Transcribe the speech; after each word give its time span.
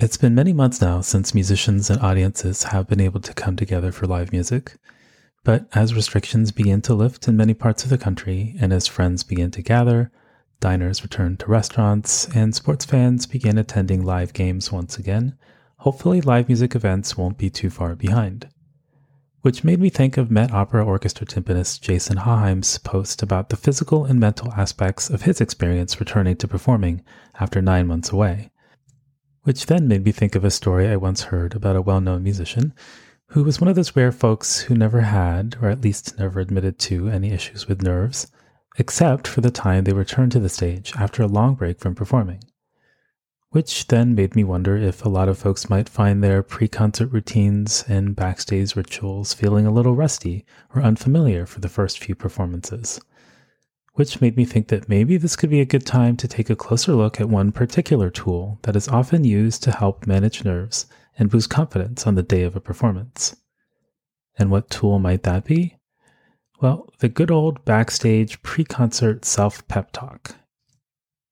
It's 0.00 0.16
been 0.16 0.32
many 0.32 0.52
months 0.52 0.80
now 0.80 1.00
since 1.00 1.34
musicians 1.34 1.90
and 1.90 2.00
audiences 2.00 2.62
have 2.62 2.86
been 2.86 3.00
able 3.00 3.18
to 3.18 3.34
come 3.34 3.56
together 3.56 3.90
for 3.90 4.06
live 4.06 4.30
music. 4.30 4.76
But 5.42 5.66
as 5.74 5.92
restrictions 5.92 6.52
begin 6.52 6.82
to 6.82 6.94
lift 6.94 7.26
in 7.26 7.36
many 7.36 7.52
parts 7.52 7.82
of 7.82 7.90
the 7.90 7.98
country, 7.98 8.54
and 8.60 8.72
as 8.72 8.86
friends 8.86 9.24
begin 9.24 9.50
to 9.50 9.62
gather, 9.62 10.12
diners 10.60 11.02
return 11.02 11.36
to 11.38 11.46
restaurants, 11.46 12.28
and 12.28 12.54
sports 12.54 12.84
fans 12.84 13.26
begin 13.26 13.58
attending 13.58 14.04
live 14.04 14.32
games 14.32 14.70
once 14.70 14.98
again, 14.98 15.36
hopefully 15.78 16.20
live 16.20 16.46
music 16.46 16.76
events 16.76 17.16
won't 17.16 17.36
be 17.36 17.50
too 17.50 17.68
far 17.68 17.96
behind. 17.96 18.48
Which 19.40 19.64
made 19.64 19.80
me 19.80 19.90
think 19.90 20.16
of 20.16 20.30
Met 20.30 20.52
Opera 20.52 20.86
Orchestra 20.86 21.26
timpanist 21.26 21.80
Jason 21.80 22.18
Haaheim's 22.18 22.78
post 22.78 23.20
about 23.20 23.48
the 23.48 23.56
physical 23.56 24.04
and 24.04 24.20
mental 24.20 24.52
aspects 24.52 25.10
of 25.10 25.22
his 25.22 25.40
experience 25.40 25.98
returning 25.98 26.36
to 26.36 26.46
performing 26.46 27.02
after 27.40 27.60
nine 27.60 27.88
months 27.88 28.12
away 28.12 28.52
which 29.48 29.64
then 29.64 29.88
made 29.88 30.04
me 30.04 30.12
think 30.12 30.34
of 30.34 30.44
a 30.44 30.50
story 30.50 30.86
I 30.86 30.96
once 30.96 31.22
heard 31.22 31.54
about 31.54 31.74
a 31.74 31.80
well 31.80 32.02
known 32.02 32.22
musician 32.22 32.74
who 33.28 33.42
was 33.42 33.58
one 33.58 33.68
of 33.68 33.76
those 33.76 33.96
rare 33.96 34.12
folks 34.12 34.60
who 34.60 34.74
never 34.74 35.00
had, 35.00 35.56
or 35.62 35.70
at 35.70 35.80
least 35.80 36.18
never 36.18 36.38
admitted 36.38 36.78
to, 36.80 37.08
any 37.08 37.32
issues 37.32 37.66
with 37.66 37.80
nerves, 37.80 38.30
except 38.76 39.26
for 39.26 39.40
the 39.40 39.50
time 39.50 39.84
they 39.84 39.94
returned 39.94 40.32
to 40.32 40.38
the 40.38 40.50
stage 40.50 40.92
after 40.98 41.22
a 41.22 41.26
long 41.26 41.54
break 41.54 41.80
from 41.80 41.94
performing. 41.94 42.44
Which 43.48 43.86
then 43.86 44.14
made 44.14 44.36
me 44.36 44.44
wonder 44.44 44.76
if 44.76 45.02
a 45.02 45.08
lot 45.08 45.30
of 45.30 45.38
folks 45.38 45.70
might 45.70 45.88
find 45.88 46.22
their 46.22 46.42
pre 46.42 46.68
concert 46.68 47.10
routines 47.10 47.86
and 47.88 48.14
backstage 48.14 48.76
rituals 48.76 49.32
feeling 49.32 49.66
a 49.66 49.72
little 49.72 49.96
rusty 49.96 50.44
or 50.74 50.82
unfamiliar 50.82 51.46
for 51.46 51.60
the 51.60 51.70
first 51.70 51.98
few 51.98 52.14
performances 52.14 53.00
which 53.98 54.20
made 54.20 54.36
me 54.36 54.44
think 54.44 54.68
that 54.68 54.88
maybe 54.88 55.16
this 55.16 55.34
could 55.34 55.50
be 55.50 55.60
a 55.60 55.64
good 55.64 55.84
time 55.84 56.16
to 56.16 56.28
take 56.28 56.48
a 56.48 56.54
closer 56.54 56.92
look 56.92 57.20
at 57.20 57.28
one 57.28 57.50
particular 57.50 58.10
tool 58.10 58.60
that 58.62 58.76
is 58.76 58.86
often 58.86 59.24
used 59.24 59.60
to 59.60 59.72
help 59.72 60.06
manage 60.06 60.44
nerves 60.44 60.86
and 61.18 61.28
boost 61.28 61.50
confidence 61.50 62.06
on 62.06 62.14
the 62.14 62.22
day 62.22 62.44
of 62.44 62.54
a 62.54 62.60
performance. 62.60 63.34
And 64.38 64.52
what 64.52 64.70
tool 64.70 65.00
might 65.00 65.24
that 65.24 65.44
be? 65.44 65.78
Well, 66.60 66.88
the 67.00 67.08
good 67.08 67.32
old 67.32 67.64
backstage 67.64 68.40
pre 68.42 68.62
concert 68.62 69.24
self 69.24 69.66
pep 69.66 69.90
talk. 69.90 70.36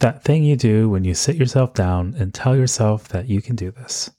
That 0.00 0.24
thing 0.24 0.42
you 0.42 0.56
do 0.56 0.90
when 0.90 1.04
you 1.04 1.14
sit 1.14 1.36
yourself 1.36 1.74
down 1.74 2.16
and 2.18 2.34
tell 2.34 2.56
yourself 2.56 3.06
that 3.10 3.28
you 3.28 3.40
can 3.40 3.54
do 3.54 3.70
this, 3.70 4.10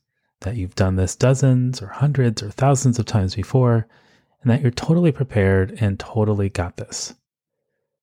that 0.42 0.56
you've 0.56 0.76
done 0.76 0.96
this 0.96 1.18
dozens 1.18 1.82
or 1.82 1.88
hundreds 1.88 2.42
or 2.42 2.52
thousands 2.52 3.00
of 3.00 3.06
times 3.06 3.36
before, 3.36 3.86
and 4.42 4.50
that 4.50 4.62
you're 4.62 4.72
totally 4.72 5.12
prepared 5.12 5.78
and 5.82 6.00
totally 6.00 6.48
got 6.48 6.78
this. 6.78 7.16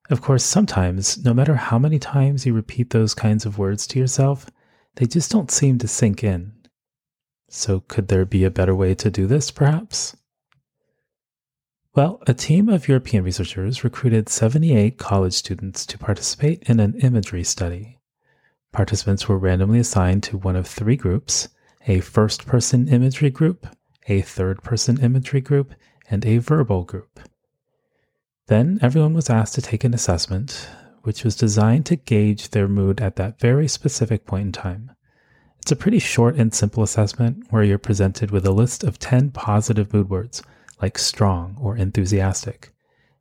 Of 0.09 0.23
course, 0.23 0.45
sometimes, 0.45 1.25
no 1.25 1.35
matter 1.35 1.57
how 1.57 1.79
many 1.79 1.99
times 1.99 2.47
you 2.47 2.53
repeat 2.55 2.91
those 2.91 3.15
kinds 3.15 3.45
of 3.45 3.59
words 3.59 3.87
to 3.89 3.99
yourself, 3.99 4.47
they 4.97 5.07
just 5.07 5.31
don't 5.31 5.51
seem 5.51 5.79
to 5.79 5.89
sink 5.89 6.23
in. 6.23 6.53
So, 7.49 7.81
could 7.81 8.09
there 8.09 8.25
be 8.25 8.45
a 8.45 8.51
better 8.51 8.75
way 8.75 8.95
to 8.95 9.11
do 9.11 9.27
this, 9.27 9.51
perhaps? 9.51 10.17
Well, 11.95 12.21
a 12.27 12.35
team 12.35 12.69
of 12.69 12.89
European 12.89 13.25
researchers 13.25 13.83
recruited 13.83 14.29
78 14.29 14.99
college 14.99 15.33
students 15.33 15.87
to 15.87 15.99
participate 15.99 16.63
in 16.69 16.79
an 16.79 16.95
imagery 17.01 17.43
study. 17.43 17.99
Participants 18.71 19.29
were 19.29 19.39
randomly 19.39 19.79
assigned 19.79 20.23
to 20.25 20.37
one 20.37 20.57
of 20.57 20.67
three 20.67 20.97
groups 20.97 21.49
a 21.89 22.01
first 22.01 22.47
person 22.47 22.89
imagery 22.89 23.31
group, 23.31 23.67
a 24.09 24.21
third 24.21 24.63
person 24.63 25.01
imagery 25.01 25.41
group, 25.41 25.73
and 26.11 26.27
a 26.27 26.39
verbal 26.39 26.83
group. 26.83 27.21
Then 28.49 28.79
everyone 28.81 29.15
was 29.15 29.29
asked 29.29 29.55
to 29.55 29.63
take 29.63 29.83
an 29.83 29.93
assessment, 29.93 30.69
which 31.03 31.25
was 31.25 31.35
designed 31.35 31.85
to 31.87 31.97
gauge 31.97 32.51
their 32.51 32.69
mood 32.69 33.01
at 33.01 33.17
that 33.17 33.41
very 33.41 33.67
specific 33.67 34.25
point 34.25 34.47
in 34.47 34.53
time. 34.53 34.93
It's 35.59 35.73
a 35.73 35.77
pretty 35.77 35.99
short 35.99 36.37
and 36.37 36.55
simple 36.55 36.85
assessment 36.85 37.47
where 37.51 37.65
you're 37.65 37.77
presented 37.77 38.31
with 38.31 38.47
a 38.47 38.53
list 38.53 38.85
of 38.85 39.01
10 39.01 39.33
positive 39.33 39.93
mood 39.93 40.09
words, 40.09 40.45
like 40.81 40.97
strong 40.97 41.57
or 41.61 41.77
enthusiastic. 41.77 42.73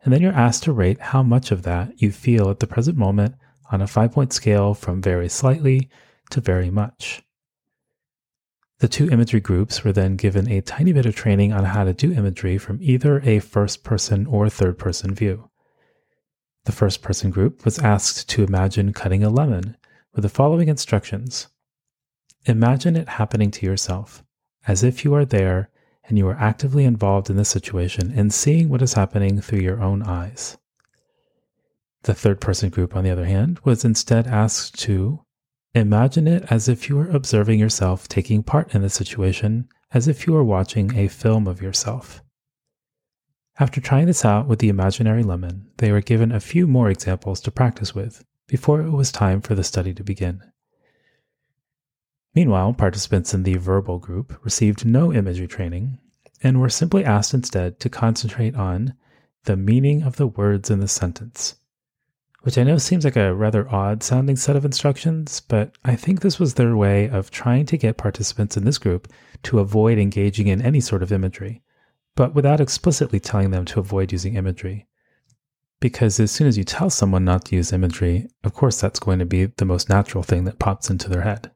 And 0.03 0.13
then 0.13 0.21
you're 0.21 0.31
asked 0.31 0.61
to 0.63 0.71
rate 0.71 0.99
how 0.99 1.23
much 1.23 1.51
of 1.51 1.63
that 1.63 1.99
you 1.99 2.11
feel 2.11 2.51
at 2.51 2.59
the 2.59 2.67
present 2.67 2.95
moment 2.95 3.33
on 3.71 3.81
a 3.81 3.87
five 3.87 4.11
point 4.11 4.31
scale 4.31 4.75
from 4.75 5.01
very 5.01 5.27
slightly 5.27 5.89
to 6.29 6.39
very 6.39 6.69
much. 6.69 7.24
The 8.79 8.87
two 8.89 9.09
imagery 9.09 9.39
groups 9.39 9.83
were 9.83 9.93
then 9.93 10.17
given 10.17 10.51
a 10.51 10.61
tiny 10.61 10.91
bit 10.91 11.05
of 11.05 11.15
training 11.15 11.53
on 11.53 11.63
how 11.63 11.85
to 11.85 11.93
do 11.93 12.11
imagery 12.11 12.57
from 12.57 12.79
either 12.81 13.21
a 13.21 13.39
first 13.39 13.83
person 13.83 14.25
or 14.25 14.49
third 14.49 14.77
person 14.77 15.13
view. 15.15 15.49
The 16.65 16.73
first 16.73 17.01
person 17.01 17.31
group 17.31 17.63
was 17.63 17.79
asked 17.79 18.27
to 18.29 18.43
imagine 18.43 18.91
cutting 18.91 19.23
a 19.23 19.29
lemon 19.29 19.77
with 20.13 20.23
the 20.23 20.29
following 20.29 20.67
instructions 20.67 21.47
Imagine 22.47 22.95
it 22.95 23.09
happening 23.09 23.49
to 23.51 23.65
yourself, 23.65 24.23
as 24.67 24.83
if 24.83 25.03
you 25.03 25.13
are 25.15 25.25
there 25.25 25.69
and 26.07 26.17
you 26.17 26.27
are 26.27 26.37
actively 26.37 26.83
involved 26.83 27.29
in 27.29 27.37
the 27.37 27.45
situation 27.45 28.13
and 28.15 28.33
seeing 28.33 28.69
what 28.69 28.81
is 28.81 28.93
happening 28.93 29.41
through 29.41 29.59
your 29.59 29.81
own 29.81 30.03
eyes. 30.03 30.57
The 32.03 32.13
third 32.13 32.39
person 32.39 32.69
group, 32.69 32.95
on 32.95 33.03
the 33.03 33.09
other 33.09 33.25
hand, 33.25 33.59
was 33.63 33.83
instead 33.83 34.27
asked 34.27 34.77
to 34.81 35.24
Imagine 35.75 36.25
it 36.25 36.45
as 36.49 36.69
if 36.69 36.87
you 36.87 36.95
were 36.95 37.09
observing 37.09 37.59
yourself 37.59 38.07
taking 38.07 38.43
part 38.43 38.73
in 38.73 38.81
the 38.81 38.89
situation, 38.89 39.67
as 39.91 40.07
if 40.07 40.25
you 40.25 40.31
were 40.31 40.43
watching 40.43 40.95
a 40.95 41.09
film 41.09 41.49
of 41.49 41.61
yourself. 41.61 42.23
After 43.59 43.81
trying 43.81 44.05
this 44.05 44.23
out 44.23 44.47
with 44.47 44.59
the 44.59 44.69
imaginary 44.69 45.21
lemon, 45.21 45.67
they 45.79 45.91
were 45.91 45.99
given 45.99 46.31
a 46.31 46.39
few 46.39 46.65
more 46.65 46.89
examples 46.89 47.41
to 47.41 47.51
practice 47.51 47.93
with 47.93 48.23
before 48.47 48.79
it 48.79 48.91
was 48.91 49.11
time 49.11 49.41
for 49.41 49.53
the 49.53 49.65
study 49.65 49.93
to 49.95 50.03
begin. 50.03 50.41
Meanwhile, 52.33 52.75
participants 52.75 53.33
in 53.33 53.43
the 53.43 53.57
verbal 53.57 53.99
group 53.99 54.39
received 54.45 54.85
no 54.85 55.11
imagery 55.11 55.47
training 55.47 55.99
and 56.41 56.61
were 56.61 56.69
simply 56.69 57.03
asked 57.03 57.33
instead 57.33 57.81
to 57.81 57.89
concentrate 57.89 58.55
on 58.55 58.93
the 59.43 59.57
meaning 59.57 60.03
of 60.03 60.15
the 60.15 60.27
words 60.27 60.69
in 60.69 60.79
the 60.79 60.87
sentence 60.87 61.55
which 62.45 62.59
I 62.59 62.63
know 62.63 62.77
seems 62.77 63.03
like 63.03 63.15
a 63.15 63.33
rather 63.33 63.67
odd 63.73 64.03
sounding 64.03 64.35
set 64.35 64.55
of 64.55 64.63
instructions, 64.63 65.39
but 65.39 65.75
I 65.83 65.95
think 65.95 66.21
this 66.21 66.39
was 66.39 66.53
their 66.53 66.77
way 66.77 67.09
of 67.09 67.31
trying 67.31 67.65
to 67.65 67.77
get 67.77 67.97
participants 67.97 68.55
in 68.55 68.65
this 68.65 68.77
group 68.77 69.11
to 69.43 69.57
avoid 69.57 69.97
engaging 69.97 70.45
in 70.45 70.61
any 70.61 70.79
sort 70.79 71.01
of 71.01 71.11
imagery, 71.11 71.63
but 72.15 72.35
without 72.35 72.61
explicitly 72.61 73.19
telling 73.19 73.49
them 73.49 73.65
to 73.65 73.79
avoid 73.79 74.11
using 74.11 74.35
imagery. 74.35 74.85
Because 75.79 76.19
as 76.19 76.29
soon 76.29 76.45
as 76.45 76.55
you 76.55 76.63
tell 76.63 76.91
someone 76.91 77.25
not 77.25 77.45
to 77.45 77.55
use 77.55 77.73
imagery, 77.73 78.27
of 78.43 78.53
course 78.53 78.79
that's 78.79 78.99
going 78.99 79.17
to 79.17 79.25
be 79.25 79.45
the 79.45 79.65
most 79.65 79.89
natural 79.89 80.21
thing 80.21 80.43
that 80.43 80.59
pops 80.59 80.91
into 80.91 81.09
their 81.09 81.23
head. 81.23 81.49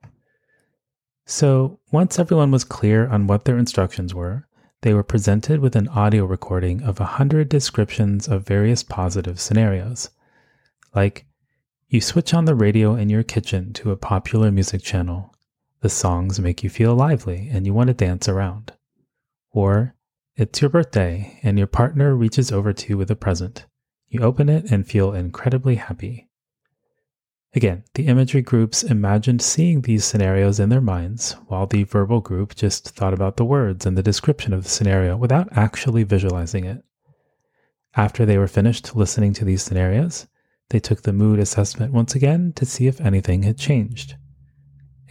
So, 1.28 1.80
once 1.92 2.18
everyone 2.18 2.50
was 2.50 2.64
clear 2.64 3.08
on 3.08 3.28
what 3.28 3.46
their 3.46 3.60
instructions 3.60 4.16
were, 4.16 4.48
they 4.82 4.96
were 4.96 5.04
presented 5.04 5.60
with 5.60 5.76
an 5.76 5.88
audio 5.90 6.26
recording 6.26 6.82
of 6.82 7.00
a 7.00 7.06
hundred 7.20 7.48
descriptions 7.48 8.28
of 8.28 8.48
various 8.48 8.82
positive 8.82 9.40
scenarios. 9.40 10.10
Like, 10.96 11.26
you 11.88 12.02
switch 12.02 12.34
on 12.34 12.46
the 12.46 12.56
radio 12.56 12.96
in 12.96 13.10
your 13.10 13.24
kitchen 13.24 13.74
to 13.74 13.92
a 13.92 13.98
popular 13.98 14.52
music 14.52 14.82
channel. 14.82 15.34
The 15.82 15.90
songs 15.90 16.40
make 16.40 16.64
you 16.64 16.70
feel 16.70 16.96
lively 16.96 17.50
and 17.52 17.66
you 17.66 17.74
want 17.74 17.88
to 17.88 17.94
dance 17.94 18.28
around. 18.28 18.74
Or, 19.52 19.96
it's 20.36 20.62
your 20.62 20.70
birthday 20.70 21.40
and 21.44 21.58
your 21.58 21.68
partner 21.68 22.16
reaches 22.16 22.52
over 22.52 22.74
to 22.74 22.90
you 22.90 22.98
with 22.98 23.12
a 23.12 23.16
present. 23.16 23.66
You 24.08 24.22
open 24.22 24.50
it 24.50 24.72
and 24.72 24.88
feel 24.88 25.14
incredibly 25.14 25.76
happy. 25.76 26.30
Again, 27.56 27.84
the 27.96 28.06
imagery 28.06 28.44
groups 28.44 28.84
imagined 28.84 29.42
seeing 29.42 29.82
these 29.82 30.06
scenarios 30.06 30.60
in 30.60 30.70
their 30.70 30.82
minds, 30.82 31.34
while 31.48 31.66
the 31.66 31.84
verbal 31.84 32.22
group 32.22 32.54
just 32.56 32.90
thought 32.90 33.14
about 33.14 33.38
the 33.38 33.46
words 33.46 33.86
and 33.88 33.98
the 33.98 34.04
description 34.04 34.54
of 34.54 34.64
the 34.64 34.70
scenario 34.70 35.18
without 35.18 35.50
actually 35.52 36.04
visualizing 36.04 36.66
it. 36.66 36.84
After 37.96 38.26
they 38.26 38.38
were 38.38 38.48
finished 38.48 38.96
listening 38.96 39.34
to 39.34 39.46
these 39.46 39.64
scenarios, 39.64 40.28
they 40.70 40.80
took 40.80 41.02
the 41.02 41.14
mood 41.14 41.40
assessment 41.40 41.94
once 41.94 42.16
again 42.16 42.54
to 42.54 42.66
see 42.66 42.88
if 42.88 43.02
anything 43.02 43.44
had 43.44 43.58
changed. 43.58 44.16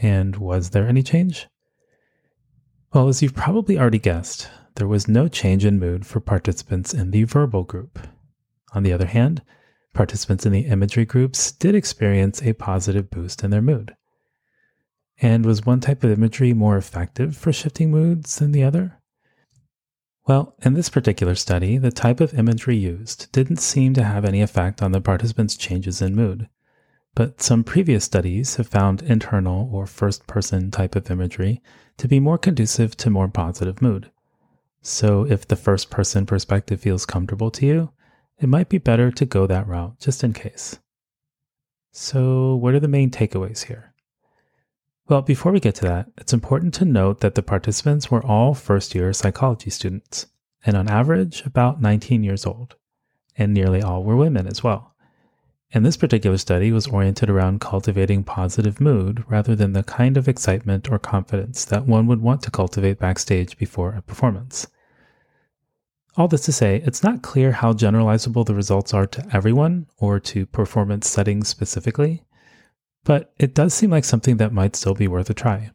And 0.00 0.36
was 0.36 0.70
there 0.70 0.86
any 0.86 1.02
change? 1.02 1.48
Well, 2.92 3.08
as 3.08 3.22
you've 3.22 3.34
probably 3.34 3.78
already 3.78 3.98
guessed, 3.98 4.48
there 4.76 4.88
was 4.88 5.08
no 5.08 5.28
change 5.28 5.64
in 5.64 5.78
mood 5.78 6.06
for 6.06 6.20
participants 6.20 6.94
in 6.94 7.10
the 7.10 7.24
verbal 7.24 7.64
group. 7.64 7.98
On 8.72 8.82
the 8.82 8.92
other 8.92 9.06
hand, 9.06 9.42
Participants 9.98 10.46
in 10.46 10.52
the 10.52 10.66
imagery 10.66 11.04
groups 11.04 11.50
did 11.50 11.74
experience 11.74 12.42
a 12.42 12.52
positive 12.52 13.10
boost 13.10 13.42
in 13.42 13.50
their 13.50 13.62
mood. 13.62 13.96
And 15.20 15.44
was 15.44 15.66
one 15.66 15.80
type 15.80 16.04
of 16.04 16.12
imagery 16.12 16.52
more 16.52 16.76
effective 16.76 17.36
for 17.36 17.52
shifting 17.52 17.90
moods 17.90 18.36
than 18.36 18.52
the 18.52 18.62
other? 18.62 18.97
Well, 20.28 20.54
in 20.62 20.74
this 20.74 20.90
particular 20.90 21.34
study, 21.34 21.78
the 21.78 21.90
type 21.90 22.20
of 22.20 22.34
imagery 22.34 22.76
used 22.76 23.32
didn't 23.32 23.56
seem 23.56 23.94
to 23.94 24.04
have 24.04 24.26
any 24.26 24.42
effect 24.42 24.82
on 24.82 24.92
the 24.92 25.00
participants' 25.00 25.56
changes 25.56 26.02
in 26.02 26.14
mood. 26.14 26.50
But 27.14 27.40
some 27.40 27.64
previous 27.64 28.04
studies 28.04 28.56
have 28.56 28.66
found 28.66 29.00
internal 29.00 29.70
or 29.72 29.86
first 29.86 30.26
person 30.26 30.70
type 30.70 30.94
of 30.94 31.10
imagery 31.10 31.62
to 31.96 32.06
be 32.06 32.20
more 32.20 32.36
conducive 32.36 32.94
to 32.98 33.08
more 33.08 33.28
positive 33.28 33.80
mood. 33.80 34.10
So 34.82 35.24
if 35.24 35.48
the 35.48 35.56
first 35.56 35.88
person 35.88 36.26
perspective 36.26 36.82
feels 36.82 37.06
comfortable 37.06 37.50
to 37.52 37.64
you, 37.64 37.92
it 38.38 38.50
might 38.50 38.68
be 38.68 38.76
better 38.76 39.10
to 39.10 39.24
go 39.24 39.46
that 39.46 39.66
route 39.66 39.98
just 39.98 40.22
in 40.22 40.34
case. 40.34 40.78
So, 41.90 42.54
what 42.54 42.74
are 42.74 42.80
the 42.80 42.86
main 42.86 43.10
takeaways 43.10 43.64
here? 43.64 43.87
Well, 45.08 45.22
before 45.22 45.52
we 45.52 45.60
get 45.60 45.74
to 45.76 45.86
that, 45.86 46.10
it's 46.18 46.34
important 46.34 46.74
to 46.74 46.84
note 46.84 47.20
that 47.20 47.34
the 47.34 47.42
participants 47.42 48.10
were 48.10 48.22
all 48.22 48.52
first 48.52 48.94
year 48.94 49.10
psychology 49.14 49.70
students, 49.70 50.26
and 50.66 50.76
on 50.76 50.86
average, 50.86 51.46
about 51.46 51.80
19 51.80 52.22
years 52.22 52.44
old, 52.44 52.76
and 53.34 53.54
nearly 53.54 53.80
all 53.80 54.04
were 54.04 54.16
women 54.16 54.46
as 54.46 54.62
well. 54.62 54.94
And 55.72 55.86
this 55.86 55.96
particular 55.96 56.36
study 56.36 56.72
was 56.72 56.88
oriented 56.88 57.30
around 57.30 57.62
cultivating 57.62 58.22
positive 58.22 58.82
mood 58.82 59.24
rather 59.28 59.56
than 59.56 59.72
the 59.72 59.82
kind 59.82 60.18
of 60.18 60.28
excitement 60.28 60.90
or 60.90 60.98
confidence 60.98 61.64
that 61.64 61.86
one 61.86 62.06
would 62.06 62.20
want 62.20 62.42
to 62.42 62.50
cultivate 62.50 62.98
backstage 62.98 63.56
before 63.56 63.94
a 63.94 64.02
performance. 64.02 64.66
All 66.18 66.28
this 66.28 66.42
to 66.42 66.52
say, 66.52 66.82
it's 66.84 67.02
not 67.02 67.22
clear 67.22 67.52
how 67.52 67.72
generalizable 67.72 68.44
the 68.44 68.54
results 68.54 68.92
are 68.92 69.06
to 69.06 69.26
everyone 69.32 69.86
or 69.96 70.20
to 70.20 70.44
performance 70.44 71.08
settings 71.08 71.48
specifically, 71.48 72.24
but 73.08 73.32
it 73.38 73.54
does 73.54 73.72
seem 73.72 73.88
like 73.88 74.04
something 74.04 74.36
that 74.36 74.52
might 74.52 74.76
still 74.76 74.92
be 74.92 75.08
worth 75.08 75.30
a 75.30 75.34
try. 75.34 75.70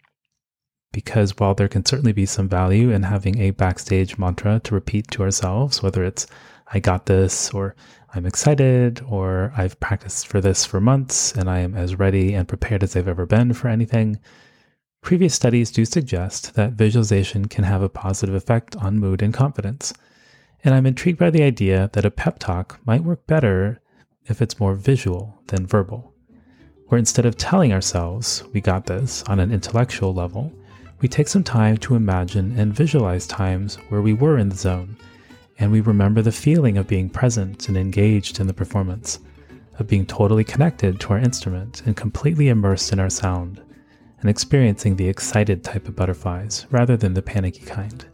Because 0.91 1.35
while 1.39 1.56
there 1.56 1.68
can 1.68 1.83
certainly 1.83 2.13
be 2.13 2.27
some 2.27 2.47
value 2.47 2.91
in 2.91 3.01
having 3.01 3.39
a 3.39 3.50
backstage 3.50 4.19
mantra 4.19 4.59
to 4.59 4.75
repeat 4.75 5.09
to 5.09 5.24
ourselves, 5.24 5.81
whether 5.81 6.03
it's 6.03 6.27
I 6.74 6.77
got 6.77 7.07
this, 7.07 7.50
or 7.50 7.75
I'm 8.13 8.27
excited, 8.27 9.01
or 9.09 9.51
I've 9.57 9.80
practiced 9.80 10.27
for 10.27 10.41
this 10.41 10.63
for 10.63 10.80
months 10.80 11.31
and 11.33 11.50
I 11.50 11.57
am 11.62 11.74
as 11.74 11.97
ready 11.97 12.35
and 12.35 12.47
prepared 12.47 12.83
as 12.83 12.95
I've 12.95 13.07
ever 13.07 13.25
been 13.25 13.53
for 13.53 13.68
anything, 13.68 14.19
previous 15.01 15.33
studies 15.33 15.71
do 15.71 15.86
suggest 15.86 16.53
that 16.53 16.74
visualization 16.74 17.47
can 17.47 17.63
have 17.63 17.81
a 17.81 17.89
positive 17.89 18.36
effect 18.36 18.75
on 18.75 19.00
mood 19.00 19.24
and 19.24 19.33
confidence 19.33 19.91
and 20.63 20.75
I'm 20.75 20.86
intrigued 20.86 21.18
by 21.18 21.31
the 21.31 21.41
idea 21.41 21.89
that 21.94 22.06
a 22.06 22.12
pep 22.12 22.38
talk 22.38 22.79
might 22.86 23.03
work 23.03 23.25
better 23.25 23.81
if 24.27 24.39
it's 24.39 24.59
more 24.59 24.75
visual 24.75 25.41
than 25.47 25.65
verbal, 25.65 26.12
where 26.93 26.99
instead 26.99 27.25
of 27.25 27.35
telling 27.35 27.73
ourselves 27.73 28.43
we 28.53 28.61
got 28.61 28.85
this 28.85 29.23
on 29.23 29.39
an 29.39 29.51
intellectual 29.51 30.13
level, 30.13 30.53
we 31.01 31.07
take 31.07 31.27
some 31.27 31.43
time 31.43 31.75
to 31.75 31.95
imagine 31.95 32.53
and 32.59 32.71
visualize 32.71 33.25
times 33.25 33.77
where 33.89 34.03
we 34.03 34.13
were 34.13 34.37
in 34.37 34.47
the 34.47 34.55
zone, 34.55 34.95
and 35.57 35.71
we 35.71 35.81
remember 35.81 36.21
the 36.21 36.31
feeling 36.31 36.77
of 36.77 36.85
being 36.85 37.09
present 37.09 37.67
and 37.67 37.75
engaged 37.75 38.39
in 38.39 38.45
the 38.45 38.53
performance, 38.53 39.17
of 39.79 39.87
being 39.87 40.05
totally 40.05 40.43
connected 40.43 40.99
to 40.99 41.09
our 41.09 41.17
instrument 41.17 41.81
and 41.87 41.97
completely 41.97 42.49
immersed 42.49 42.93
in 42.93 42.99
our 42.99 43.09
sound, 43.09 43.59
and 44.21 44.29
experiencing 44.29 44.95
the 44.95 45.09
excited 45.09 45.63
type 45.63 45.87
of 45.87 45.95
butterflies 45.95 46.67
rather 46.69 46.95
than 46.95 47.15
the 47.15 47.23
panicky 47.23 47.65
kind. 47.65 48.05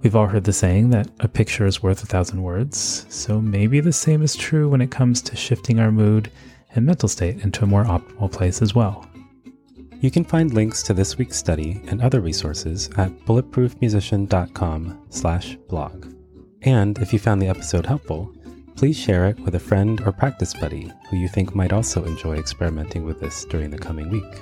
We've 0.00 0.16
all 0.16 0.28
heard 0.28 0.44
the 0.44 0.54
saying 0.54 0.88
that 0.88 1.10
a 1.20 1.28
picture 1.28 1.66
is 1.66 1.82
worth 1.82 2.02
a 2.02 2.06
thousand 2.06 2.42
words, 2.42 3.04
so 3.10 3.42
maybe 3.42 3.80
the 3.80 3.92
same 3.92 4.22
is 4.22 4.34
true 4.34 4.70
when 4.70 4.80
it 4.80 4.90
comes 4.90 5.20
to 5.20 5.36
shifting 5.36 5.78
our 5.78 5.92
mood 5.92 6.30
and 6.74 6.86
mental 6.86 7.08
state 7.08 7.44
into 7.44 7.64
a 7.64 7.66
more 7.66 7.84
optimal 7.84 8.30
place 8.30 8.62
as 8.62 8.74
well. 8.74 9.04
You 10.00 10.10
can 10.10 10.24
find 10.24 10.54
links 10.54 10.82
to 10.84 10.94
this 10.94 11.18
week's 11.18 11.36
study 11.36 11.82
and 11.88 12.00
other 12.00 12.20
resources 12.20 12.88
at 12.96 13.10
bulletproofmusician.com/blog. 13.26 16.14
And 16.62 16.98
if 16.98 17.12
you 17.12 17.18
found 17.18 17.42
the 17.42 17.48
episode 17.48 17.86
helpful, 17.86 18.32
please 18.76 18.96
share 18.96 19.26
it 19.26 19.40
with 19.40 19.56
a 19.56 19.60
friend 19.60 20.00
or 20.02 20.12
practice 20.12 20.54
buddy 20.54 20.92
who 21.10 21.16
you 21.16 21.26
think 21.28 21.52
might 21.54 21.72
also 21.72 22.04
enjoy 22.04 22.36
experimenting 22.36 23.04
with 23.04 23.20
this 23.20 23.44
during 23.46 23.70
the 23.70 23.78
coming 23.78 24.08
week. 24.08 24.40